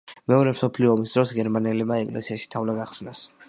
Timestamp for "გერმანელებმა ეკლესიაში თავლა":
1.41-2.81